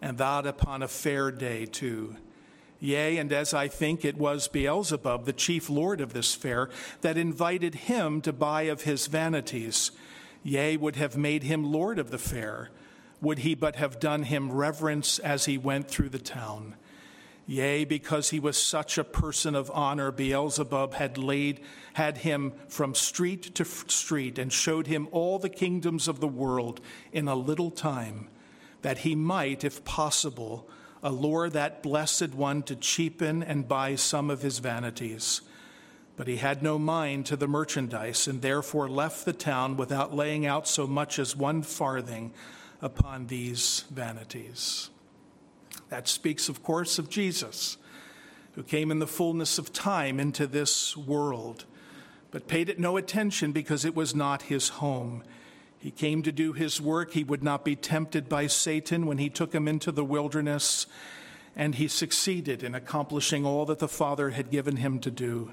[0.00, 2.16] and that upon a fair day too.
[2.80, 6.70] Yea, and as I think it was Beelzebub, the chief lord of this fair,
[7.02, 9.92] that invited him to buy of his vanities.
[10.42, 12.70] yea, would have made him Lord of the fair,
[13.20, 16.74] would he but have done him reverence as he went through the town.
[17.46, 21.60] Yea, because he was such a person of honor, Beelzebub had laid
[21.94, 26.80] had him from street to street and showed him all the kingdoms of the world
[27.12, 28.28] in a little time,
[28.82, 30.68] that he might, if possible,
[31.02, 35.42] allure that blessed one to cheapen and buy some of his vanities.
[36.16, 40.46] But he had no mind to the merchandise, and therefore left the town without laying
[40.46, 42.32] out so much as one farthing
[42.80, 44.90] upon these vanities.
[45.92, 47.76] That speaks, of course, of Jesus,
[48.54, 51.66] who came in the fullness of time into this world,
[52.30, 55.22] but paid it no attention because it was not his home.
[55.78, 57.12] He came to do his work.
[57.12, 60.86] He would not be tempted by Satan when he took him into the wilderness,
[61.54, 65.50] and he succeeded in accomplishing all that the Father had given him to do.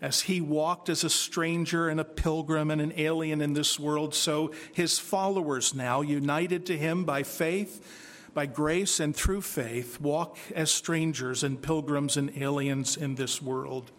[0.00, 4.14] As he walked as a stranger and a pilgrim and an alien in this world,
[4.14, 8.06] so his followers now, united to him by faith,
[8.38, 13.90] by grace, and through faith, walk as strangers and pilgrims and aliens in this world.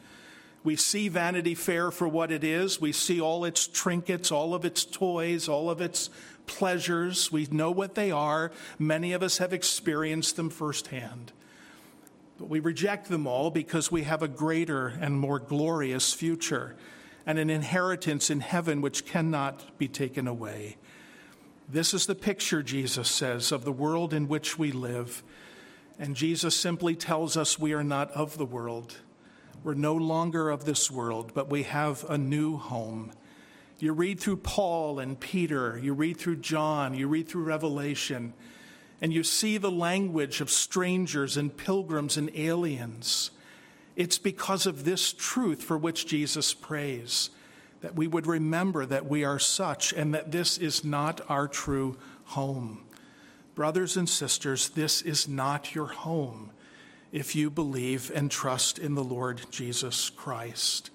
[0.63, 2.79] We see Vanity Fair for what it is.
[2.79, 6.09] We see all its trinkets, all of its toys, all of its
[6.45, 7.29] pleasures.
[7.33, 8.53] We know what they are.
[8.77, 11.33] Many of us have experienced them firsthand.
[12.37, 16.77] But we reject them all because we have a greater and more glorious future
[17.25, 20.77] and an inheritance in heaven which cannot be taken away.
[21.71, 25.21] This is the picture, Jesus says, of the world in which we live.
[25.99, 28.95] And Jesus simply tells us we are not of the world.
[29.63, 33.11] We're no longer of this world, but we have a new home.
[33.77, 38.33] You read through Paul and Peter, you read through John, you read through Revelation
[39.01, 43.31] and you see the language of strangers and pilgrims and aliens,
[43.95, 47.29] it's because of this truth for which Jesus prays
[47.81, 51.97] that we would remember that we are such and that this is not our true
[52.25, 52.83] home.
[53.55, 56.51] Brothers and sisters, this is not your home
[57.11, 60.91] if you believe and trust in the Lord Jesus Christ.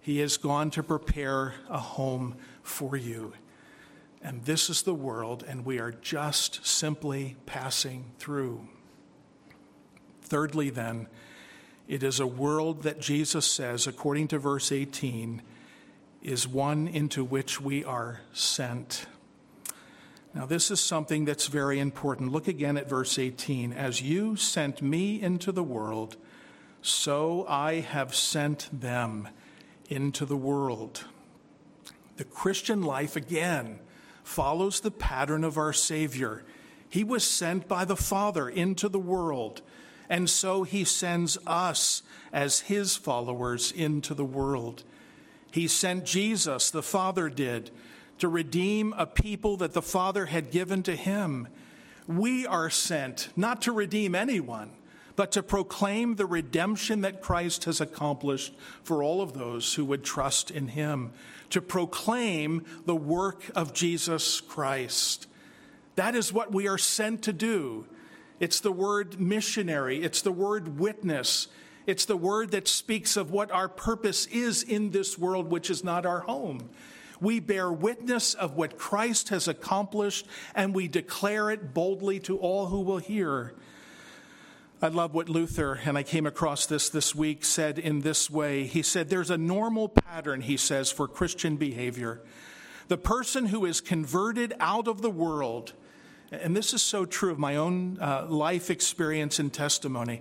[0.00, 3.32] He has gone to prepare a home for you.
[4.22, 8.68] And this is the world, and we are just simply passing through.
[10.22, 11.06] Thirdly, then,
[11.86, 15.42] it is a world that Jesus says, according to verse 18,
[16.22, 19.06] is one into which we are sent.
[20.34, 22.32] Now, this is something that's very important.
[22.32, 23.72] Look again at verse 18.
[23.72, 26.16] As you sent me into the world,
[26.82, 29.28] so I have sent them
[29.88, 31.04] into the world.
[32.16, 33.78] The Christian life, again,
[34.22, 36.44] follows the pattern of our Savior.
[36.88, 39.62] He was sent by the Father into the world,
[40.08, 42.02] and so he sends us
[42.32, 44.84] as his followers into the world.
[45.56, 47.70] He sent Jesus, the Father did,
[48.18, 51.48] to redeem a people that the Father had given to him.
[52.06, 54.72] We are sent not to redeem anyone,
[55.16, 60.04] but to proclaim the redemption that Christ has accomplished for all of those who would
[60.04, 61.14] trust in him
[61.48, 65.26] to proclaim the work of Jesus Christ.
[65.94, 67.86] That is what we are sent to do.
[68.40, 71.48] It's the word missionary, it's the word witness,
[71.86, 75.84] it's the word that speaks of what our purpose is in this world, which is
[75.84, 76.68] not our home.
[77.20, 82.66] We bear witness of what Christ has accomplished, and we declare it boldly to all
[82.66, 83.54] who will hear.
[84.82, 88.66] I love what Luther, and I came across this this week, said in this way.
[88.66, 92.20] He said, There's a normal pattern, he says, for Christian behavior.
[92.88, 95.72] The person who is converted out of the world,
[96.30, 100.20] and this is so true of my own uh, life experience and testimony.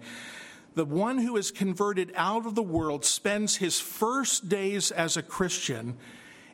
[0.75, 5.23] The one who is converted out of the world spends his first days as a
[5.23, 5.97] Christian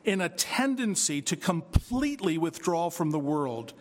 [0.04, 3.72] in a tendency to completely withdraw from the world.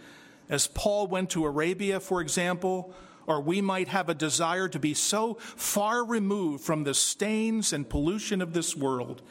[0.50, 2.94] As Paul went to Arabia, for example,
[3.28, 7.88] or we might have a desire to be so far removed from the stains and
[7.88, 9.22] pollution of this world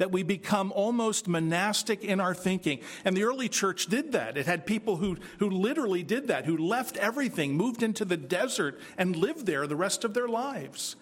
[0.00, 2.80] that we become almost monastic in our thinking.
[3.04, 4.38] And the early church did that.
[4.38, 8.80] It had people who, who literally did that, who left everything, moved into the desert,
[8.96, 10.96] and lived there the rest of their lives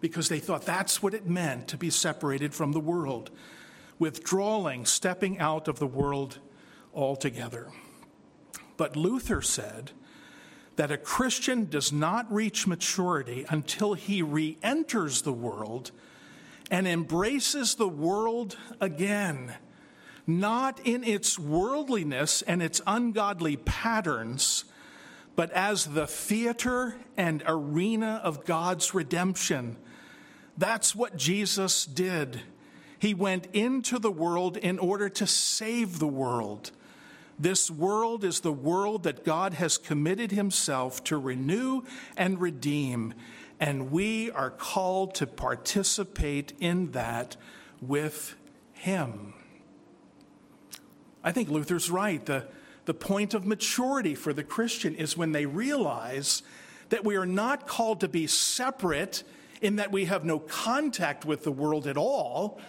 [0.00, 3.32] because they thought that's what it meant to be separated from the world,
[3.98, 6.38] withdrawing, stepping out of the world
[6.94, 7.72] altogether.
[8.76, 9.90] But Luther said,
[10.76, 15.90] that a Christian does not reach maturity until he re enters the world
[16.70, 19.54] and embraces the world again,
[20.26, 24.64] not in its worldliness and its ungodly patterns,
[25.36, 29.76] but as the theater and arena of God's redemption.
[30.58, 32.40] That's what Jesus did.
[32.98, 36.70] He went into the world in order to save the world.
[37.38, 41.82] This world is the world that God has committed himself to renew
[42.16, 43.12] and redeem,
[43.58, 47.36] and we are called to participate in that
[47.80, 48.36] with
[48.72, 49.34] him.
[51.24, 52.24] I think Luther's right.
[52.24, 52.46] The,
[52.84, 56.42] the point of maturity for the Christian is when they realize
[56.90, 59.24] that we are not called to be separate
[59.60, 62.60] in that we have no contact with the world at all,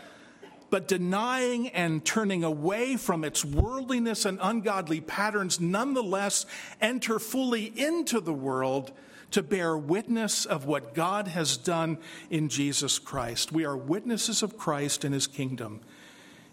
[0.70, 6.46] but denying and turning away from its worldliness and ungodly patterns, nonetheless
[6.82, 8.92] enter fully into the world
[9.32, 11.98] to bear witness of what God has done
[12.30, 13.52] in Jesus Christ.
[13.52, 15.82] We are witnesses of Christ and his kingdom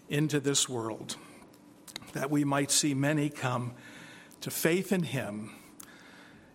[0.09, 1.15] into this world,
[2.13, 3.73] that we might see many come
[4.41, 5.51] to faith in him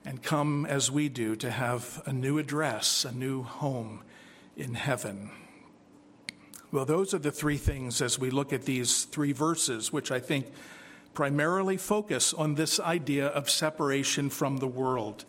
[0.05, 4.03] and come as we do to have a new address, a new home
[4.57, 5.31] in heaven.
[6.73, 10.21] Well, those are the three things as we look at these three verses, which I
[10.21, 10.47] think
[11.15, 15.25] primarily focus on this idea of separation from the world.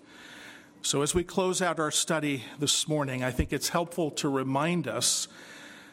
[0.84, 4.88] So, as we close out our study this morning, I think it's helpful to remind
[4.88, 5.28] us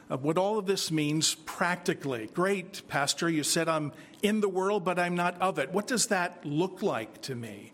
[0.08, 2.30] of what all of this means practically.
[2.32, 5.72] Great, Pastor, you said I'm in the world, but I'm not of it.
[5.72, 7.72] What does that look like to me?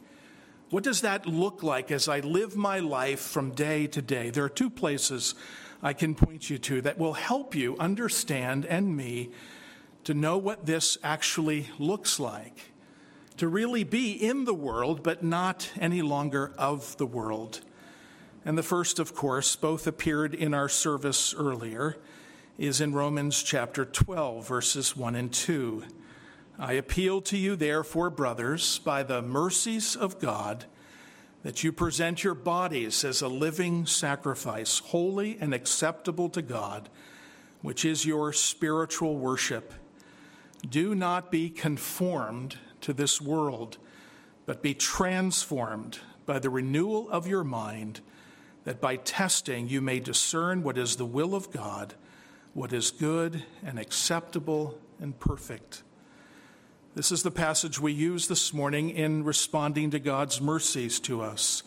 [0.71, 4.31] What does that look like as I live my life from day to day?
[4.31, 5.37] There are two places
[5.85, 9.31] I can point you to that will help you understand and me
[10.03, 12.74] to know what this actually looks like.
[13.39, 17.63] To really be in the world, but not any longer of the world.
[18.45, 21.97] And the first, of course, both appeared in our service earlier,
[22.59, 25.83] is in Romans chapter 12, verses 1 and 2.
[26.61, 30.67] I appeal to you, therefore, brothers, by the mercies of God
[31.43, 36.89] that you present your bodies as a living sacrifice, holy and acceptable to God,
[37.63, 39.75] which is your spiritual worship.
[40.69, 43.79] Do not be conformed to this world,
[44.47, 48.01] but be transformed by the renewal of your mind,
[48.65, 51.95] that by testing you may discern what is the will of God,
[52.53, 55.83] what is good and acceptable and perfect.
[56.95, 61.63] This is the passage we use this morning in responding to God's mercies to us.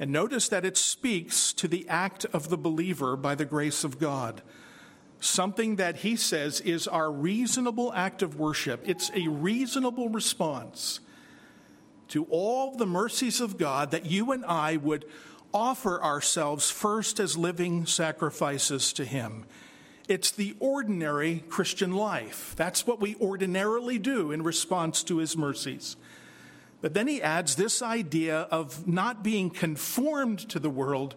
[0.00, 3.98] And notice that it speaks to the act of the believer by the grace of
[3.98, 4.42] God.
[5.20, 8.88] Something that he says is our reasonable act of worship.
[8.88, 11.00] It's a reasonable response
[12.08, 15.04] to all the mercies of God that you and I would
[15.52, 19.44] offer ourselves first as living sacrifices to him.
[20.08, 22.54] It's the ordinary Christian life.
[22.56, 25.96] That's what we ordinarily do in response to his mercies.
[26.80, 31.16] But then he adds this idea of not being conformed to the world,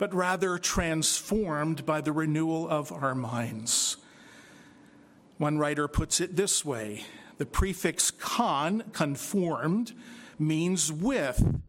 [0.00, 3.98] but rather transformed by the renewal of our minds.
[5.36, 7.04] One writer puts it this way
[7.36, 9.92] the prefix con, conformed,
[10.38, 11.60] means with.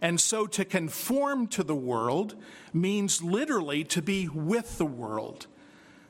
[0.00, 2.36] And so to conform to the world
[2.72, 5.46] means literally to be with the world.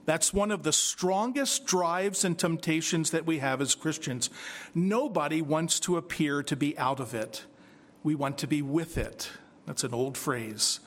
[0.04, 4.30] That's one of the strongest drives and temptations that we have as Christians.
[4.76, 7.44] Nobody wants to appear to be out of it.
[8.04, 9.30] We want to be with it.
[9.66, 10.78] That's an old phrase.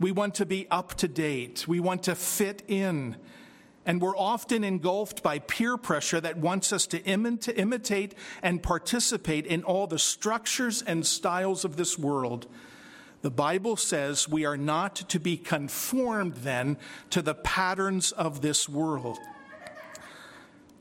[0.00, 1.66] We want to be up to date.
[1.66, 3.16] We want to fit in.
[3.84, 8.62] And we're often engulfed by peer pressure that wants us to, Im- to imitate and
[8.62, 12.46] participate in all the structures and styles of this world
[13.20, 16.76] the Bible says we are not to be conformed then
[17.10, 19.18] to the patterns of this world.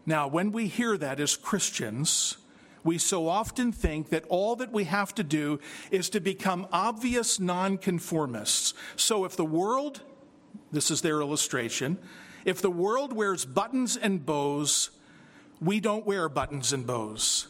[0.05, 2.37] Now, when we hear that as Christians,
[2.87, 5.59] we so often think that all that we have to do
[5.91, 8.73] is to become obvious nonconformists.
[8.95, 10.01] So if the world,
[10.71, 11.97] this is their illustration,
[12.45, 14.91] if the world wears buttons and bows,
[15.59, 17.47] we don't wear buttons and bows.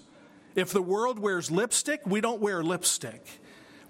[0.56, 3.24] If the world wears lipstick, we don't wear lipstick.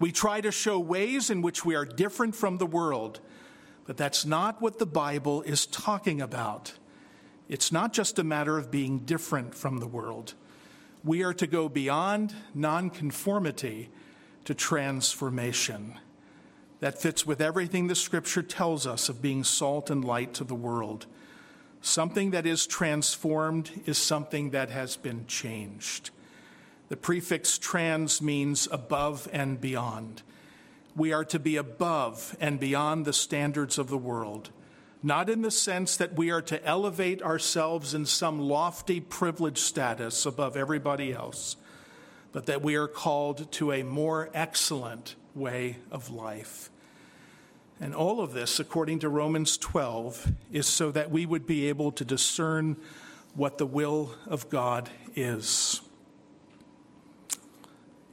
[0.02, 3.22] We try to show ways in which we are different from the world,
[3.86, 6.74] but that's not what the Bible is talking about.
[7.48, 10.34] It's not just a matter of being different from the world.
[11.08, 13.90] We are to go beyond nonconformity
[14.44, 15.98] to transformation.
[16.82, 20.54] That fits with everything the scripture tells us of being salt and light to the
[20.54, 21.06] world.
[21.80, 26.10] Something that is transformed is something that has been changed.
[26.90, 30.24] The prefix trans means above and beyond.
[30.94, 34.50] We are to be above and beyond the standards of the world,
[35.04, 40.26] not in the sense that we are to elevate ourselves in some lofty privileged status
[40.26, 41.56] above everybody else,
[42.32, 46.70] but that we are called to a more excellent way of life.
[47.80, 51.92] And all of this, according to Romans 12, is so that we would be able
[51.92, 52.76] to discern
[53.36, 55.82] what the will of God is.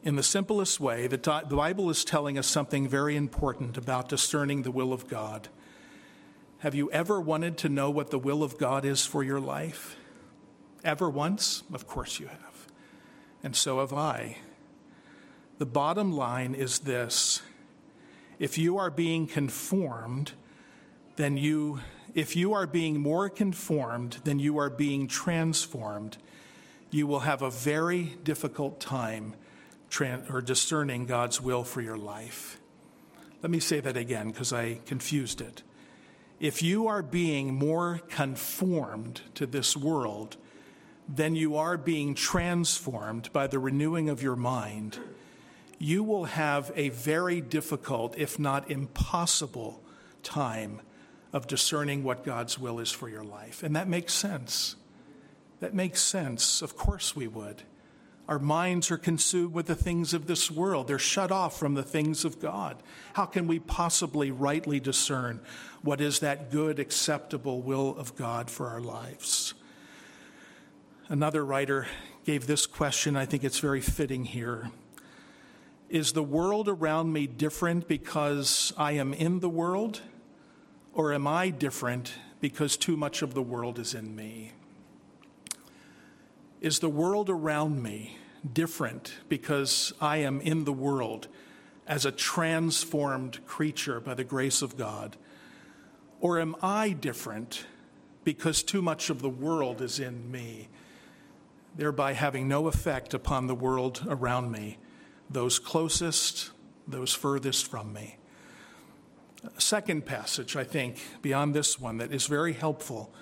[0.03, 1.16] In the simplest way, the,
[1.49, 5.49] Bible is telling us something very important about discerning the will of God.
[6.65, 9.99] Have you ever wanted to know what the will of God is for your life?
[10.83, 11.62] Ever once?
[11.71, 12.67] Of course you have.
[13.43, 14.39] And so have I.
[15.59, 17.43] The bottom line is this
[18.39, 20.33] if you are being conformed,
[21.17, 21.81] then you,
[22.15, 26.17] if you are being more conformed than you are being transformed,
[26.91, 29.35] you will have a very difficult time
[29.91, 32.59] tran- or discerning God's will for your life.
[33.43, 35.62] Let me say that again because I confused it.
[36.45, 40.36] If you are being more conformed to this world
[41.09, 44.99] than you are being transformed by the renewing of your mind,
[45.78, 49.82] you will have a very difficult, if not impossible,
[50.22, 50.82] time
[51.32, 53.62] of discerning what God's will is for your life.
[53.62, 54.76] And that makes sense.
[55.61, 56.61] That makes sense.
[56.61, 57.62] Of course we would.
[58.27, 60.89] Our minds are consumed with the things of this world.
[60.89, 62.83] They're shut off from the things of God.
[63.12, 65.41] How can we possibly rightly discern
[65.83, 69.53] what is that good, acceptable will of God for our lives?
[71.09, 71.87] Another writer
[72.25, 73.14] gave this question.
[73.14, 74.70] I think it's very fitting here.
[75.91, 80.01] Is the world around me different because I am in the world?
[80.95, 84.53] Or am I different because too much of the world is in me?
[86.65, 88.17] Is the world around me
[88.51, 91.29] different because I am in the world
[91.87, 95.19] as a transformed creature by the grace of God?
[96.23, 97.67] Or am I different
[98.25, 100.69] because too much of the world is in me,
[101.77, 104.79] thereby having no effect upon the world around me?
[105.29, 106.51] those closest,
[106.89, 108.17] those furthest from me.
[109.55, 113.12] A second passage, I think, beyond this one, that is very helpful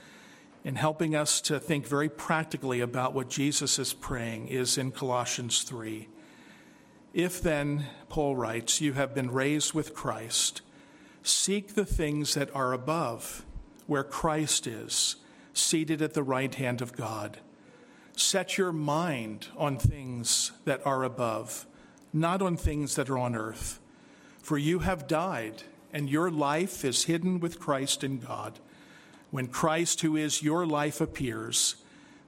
[0.65, 5.63] in helping us to think very practically about what Jesus is praying is in Colossians
[5.63, 6.09] 3.
[7.13, 10.63] If then, Paul writes, you have been raised with Christ,
[11.23, 13.45] seek the things that are above,
[13.87, 15.17] where Christ is,
[15.53, 17.39] seated at the right hand of God.
[18.17, 21.67] Set your mind on things that are above
[22.13, 23.81] not on things that are on earth.
[24.43, 28.59] For you have died, and your life is hidden with Christ in God.
[29.33, 31.75] When Christ, who is your life, appears,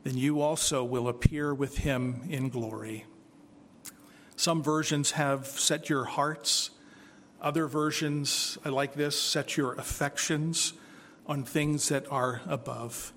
[0.03, 3.05] then you also will appear with him in glory.
[4.35, 6.71] Some versions have set your hearts.
[7.41, 10.73] Other versions, I like this, set your affections
[11.29, 13.13] on things that are above.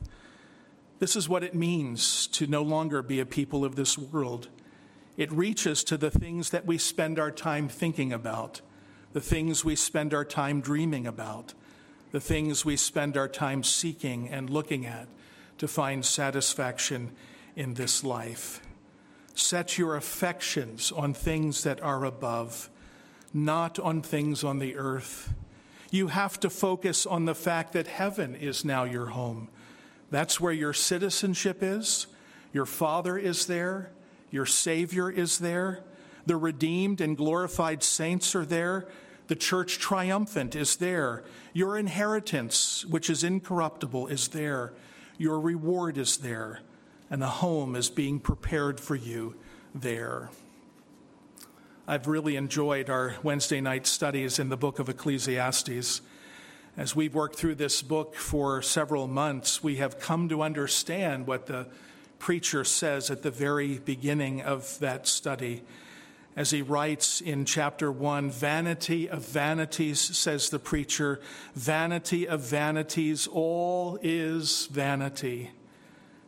[1.00, 4.50] This is what it means to no longer be a people of this world
[5.18, 8.62] it reaches to the things that we spend our time thinking about,
[9.14, 11.56] the things we spend our time dreaming about,
[12.18, 15.08] the things we spend our time seeking and looking at
[15.60, 17.12] to find satisfaction
[17.56, 18.60] in this life.
[19.36, 22.72] Set your affections on things that are above,
[23.36, 25.32] not on things on the earth.
[25.92, 29.48] You have to focus on the fact that heaven is now your home.
[30.10, 32.08] That's where your citizenship is.
[32.52, 33.92] Your Father is there.
[34.32, 35.84] Your Savior is there.
[36.26, 38.88] The redeemed and glorified saints are there.
[39.28, 41.24] The church triumphant is there.
[41.54, 44.74] Your inheritance, which is incorruptible, is there.
[45.18, 46.62] Your reward is there.
[47.10, 49.36] And a home is being prepared for you
[49.76, 50.30] there.
[51.88, 56.02] I've really enjoyed our Wednesday night studies in the book of Ecclesiastes.
[56.76, 61.46] As we've worked through this book for several months, we have come to understand what
[61.46, 61.68] the
[62.20, 65.64] preacher says at the very beginning of that study.
[66.38, 71.20] As he writes in chapter 1, vanity of vanities, says the preacher,
[71.56, 75.50] vanity of vanities, all is vanity.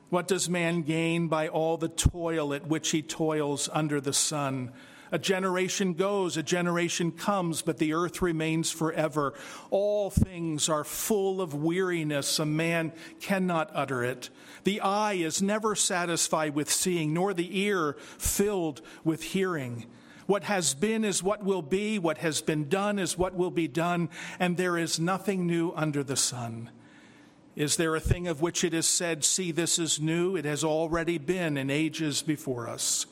[0.10, 4.72] What does man gain by all the toil at which he toils under the sun?
[5.12, 9.36] A generation goes, a generation comes, but the earth remains forever.
[9.70, 12.40] All things are full of weariness.
[12.40, 14.32] A man cannot utter it.
[14.64, 19.86] The eye is never satisfied with seeing, nor the ear filled with hearing.
[20.30, 23.68] What has been is what will be, what has been done is what will be
[23.68, 24.10] done,
[24.40, 26.70] and there is nothing new under the sun.
[27.56, 30.36] Is there a thing of which it is said, See, this is new?
[30.36, 33.08] It has already been in ages before us.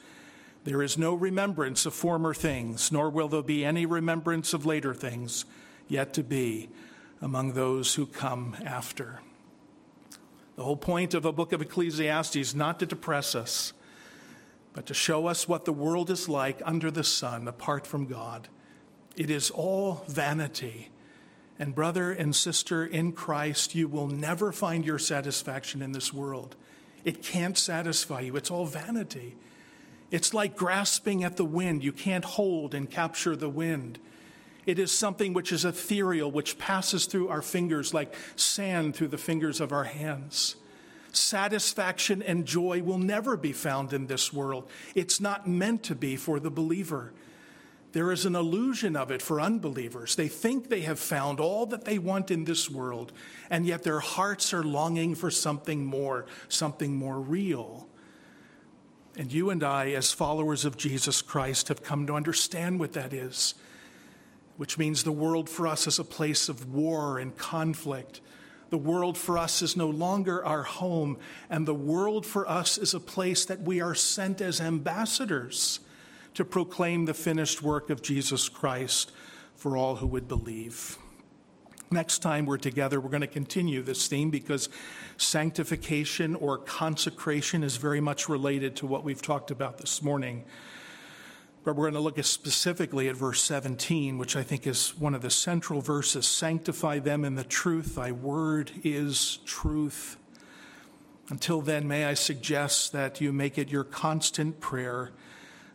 [0.63, 4.93] There is no remembrance of former things, nor will there be any remembrance of later
[4.93, 5.45] things
[5.87, 6.69] yet to be
[7.19, 9.21] among those who come after.
[10.55, 13.73] The whole point of a book of Ecclesiastes is not to depress us,
[14.77, 18.47] but to show us what the world is like under the sun apart from God.
[19.15, 20.89] It is all vanity.
[21.57, 26.55] And, brother and sister in Christ, you will never find your satisfaction in this world.
[27.03, 29.35] It can't satisfy you, it's all vanity.
[30.11, 31.83] It's like grasping at the wind.
[31.83, 33.97] You can't hold and capture the wind.
[34.67, 39.17] It is something which is ethereal, which passes through our fingers like sand through the
[39.17, 40.55] fingers of our hands.
[41.17, 44.69] Satisfaction and joy will never be found in this world.
[44.95, 47.13] It's not meant to be for the believer.
[47.93, 50.15] There is an illusion of it for unbelievers.
[50.15, 53.11] They think they have found all that they want in this world,
[53.49, 57.87] and yet their hearts are longing for something more, something more real.
[59.17, 63.13] And you and I, as followers of Jesus Christ, have come to understand what that
[63.13, 63.55] is,
[64.57, 68.21] which means the world for us is a place of war and conflict.
[68.69, 71.17] The world for us is no longer our home,
[71.49, 75.79] and the world for us is a place that we are sent as ambassadors
[76.33, 79.11] to proclaim the finished work of Jesus Christ
[79.55, 80.97] for all who would believe.
[81.89, 84.67] Next time we're together, we're going to continue this theme because
[85.15, 90.43] sanctification or consecration is very much related to what we've talked about this morning.
[91.63, 95.21] But we're going to look specifically at verse 17, which I think is one of
[95.21, 96.25] the central verses.
[96.25, 97.95] Sanctify them in the truth.
[97.95, 100.17] Thy word is truth.
[101.29, 105.11] Until then, may I suggest that you make it your constant prayer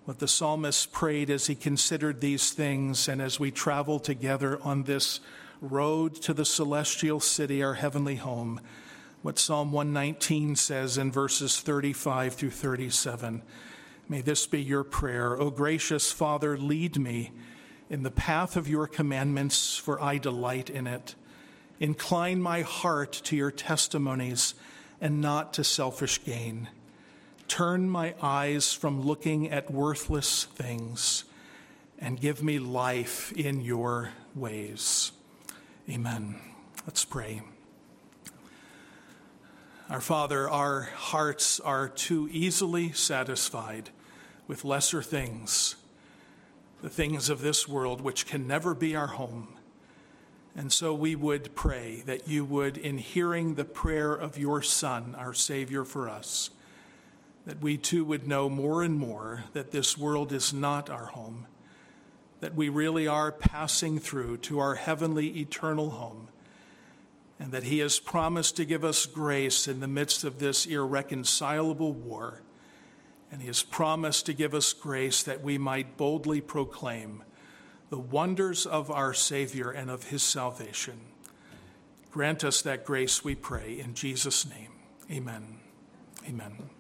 [0.05, 4.83] what the psalmist prayed as he considered these things and as we travel together on
[4.83, 5.21] this
[5.61, 8.61] road to the celestial city, our heavenly home.
[9.23, 13.43] What Psalm 119 says in verses 35 through 37.
[14.09, 15.41] May this be your prayer.
[15.41, 17.33] O gracious Father, lead me
[17.89, 21.15] in the path of your commandments, for I delight in it.
[21.79, 24.55] Incline my heart to your testimonies
[25.01, 26.69] and not to selfish gain.
[27.49, 31.25] Turn my eyes from looking at worthless things
[31.99, 35.13] and give me life in your ways.
[35.89, 36.37] Amen.
[36.87, 37.43] Let's pray.
[39.93, 43.91] Our Father, our hearts are too easily satisfied
[44.47, 45.77] with lesser things,
[46.81, 49.49] the things of this world which can never be our home.
[50.57, 55.15] And so we would pray that you would, in hearing the prayer of your Son,
[55.19, 56.49] our Savior for us,
[57.45, 61.47] that we too would know more and more that this world is not our home,
[62.41, 66.29] that we really are passing through to our heavenly eternal home,
[67.43, 71.93] and that He has promised to give us grace in the midst of this irreconcilable
[71.93, 72.41] war.
[73.33, 77.25] And He has promised to give us grace that we might boldly proclaim
[77.91, 81.01] the wonders of our Savior and of His salvation.
[82.13, 84.71] Grant us that grace, we pray, in Jesus' name.
[85.11, 85.59] Amen.
[86.25, 86.71] Amen.